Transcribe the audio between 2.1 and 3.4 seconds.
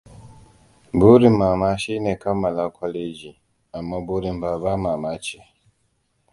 kammala kwaleji,